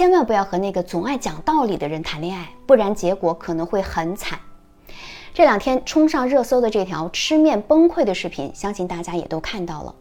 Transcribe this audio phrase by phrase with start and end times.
[0.00, 4.38] 千万不要和那个总爱讲道理的人谈恋爱，不然结果可能会很惨。
[5.34, 9.94] 这两天冲上热搜的这条吃面崩溃的视频，相信大家也都看到了。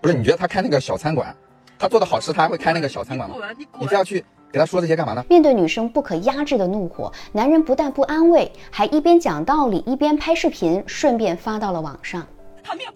[0.00, 1.34] 不是，你觉得他开那个小餐馆，
[1.76, 3.34] 他做的好吃，他还会开那个小餐馆吗？
[3.80, 5.24] 你非要去给他说这些干嘛呢？
[5.28, 12.24] 面对女生不可压制的怒火，男人不但不安慰，还一边讲道理一边拍视频，顺便发到了网上。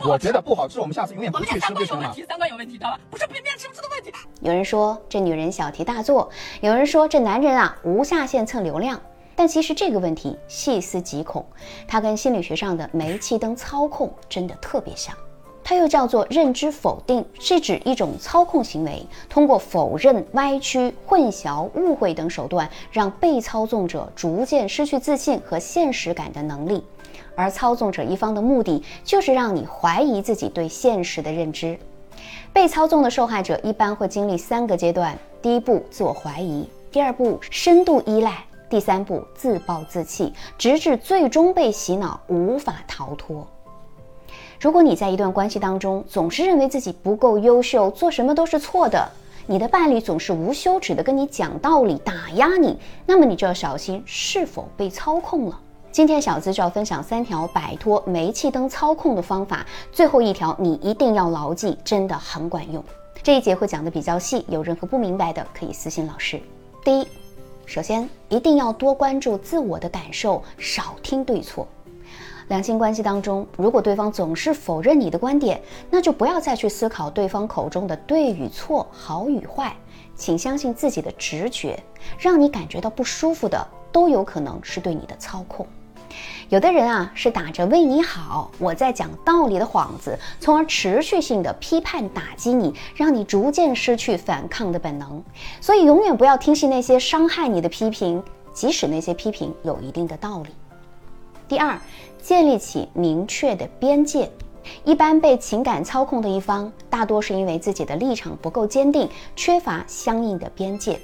[0.01, 2.15] 我觉得不好吃，我们下次永远不去吃，为什么？
[2.29, 3.01] 三观有问题，知道吧？
[3.11, 4.13] 不是面吃不吃的问题。
[4.41, 6.31] 有人说这女人小题大做，
[6.61, 9.01] 有人说这男人啊无下限蹭流量。
[9.39, 11.45] 但其实这个问题细思极恐，
[11.87, 15.15] 它跟心理学上的煤气灯操控真的特别像。
[15.69, 26.85] 它又叫做认知否定，是指一种操控行为，通过否认、歪曲、混淆、误会等手段，让被操纵者逐渐失去自信和现实感的能力。
[27.35, 31.77] 而操纵者一方的目的就是让你怀疑自己对现实的认知。
[32.53, 38.45] 被操纵的受害者一般会经历三个阶段：第一步，自我怀疑；第二步，深度依赖。
[38.71, 43.45] 第三步，自暴自弃，直至最终被洗脑，无法逃脱。
[44.67, 49.09] 如果你在一段关系当中总是认为自己不够优秀，做什么都是错的，
[49.47, 55.57] 你的伴侣总是无休止的跟你讲道理，打压你，那么你就要小心是否被操控了。
[55.93, 62.83] 今天小资就要分享三条摆脱煤气灯操控的方法，最后一条你一定要牢记，真的很管用。
[63.23, 66.43] 这一节会讲的比较细，有任何不明白的可以私信老师。
[66.85, 67.07] 第一。
[67.67, 71.69] 首先，一定要多关注自我的感受，少听对错。
[72.49, 79.75] 两性关系当中，如果对方总是否认你的观点，那就不要再去思考对方口中的对与错、好与坏，
[80.15, 81.83] 请相信自己的直觉。
[82.19, 85.67] 让你感觉到不舒服的，都有可能是对你的操控。
[86.49, 95.21] 有的人啊，是打着为你好，我在讲道理的幌子，从而持续性的批判打击你，让你逐渐失去反抗的本能。
[95.61, 98.23] 所以，永远不要听信那些伤害你的批评，
[98.53, 100.51] 即使那些批评有一定的道理。
[101.49, 101.79] 第二，
[102.21, 104.29] 建立起明确的边界。
[104.85, 110.99] 一般被情感操控的一方，大多是因为自己的立场不够坚定，缺乏相应的边界。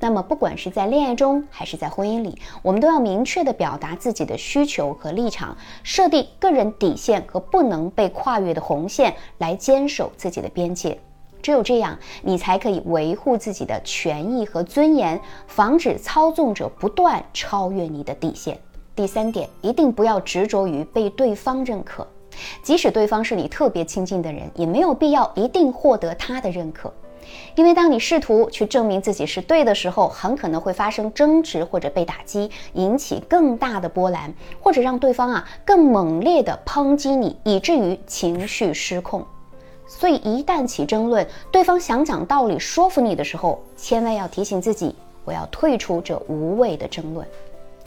[0.00, 10.98] 那么，不管是在恋爱中还是在婚姻里，我们都要明确地表达自己的需求和立场，设定个人底线和不能被跨越的红线，来坚守自己的边界。
[11.42, 18.58] 只有这样，你才可以维护自己的权益和尊严，防止操纵者不断超越你的底线。
[18.94, 22.06] 第三点，一定不要执着于被对方认可，
[22.62, 26.92] 即使对方是你特别亲近的人，也没有必要一定获得他的认可。
[27.54, 39.24] 因为当你试图去证明自己是对的时候，很可能会发生争执或者被打击，引起更大的波澜，或者让对方啊更猛烈的抨击你，以至于情绪失控。
[39.86, 47.26] 所以一旦起争论，对方想讲道理说服你的时候，千万要提醒自己，我要退出这无谓的争论。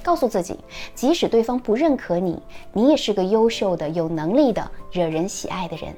[0.05, 0.55] 告诉自己，
[0.93, 2.39] 即使对方不认可你，
[2.71, 5.91] 你也是个优秀的、有能力的、惹人喜爱的人，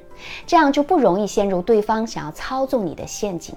[0.46, 3.54] 这样就不容易陷入对方想要操纵你的陷阱。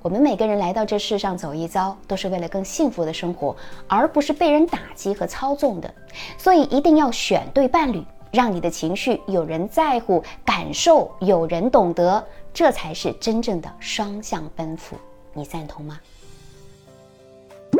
[0.00, 3.54] 我们每个人来到这世上走一遭，都是为了更幸福的生活，
[3.86, 5.94] 而不是被人打击和操纵的。
[6.38, 12.24] 所以一定要选对伴侣，让你的情绪有人在乎，感受有人懂得，
[12.54, 14.96] 这才是真正的双向奔赴。
[15.34, 16.00] 你赞同吗？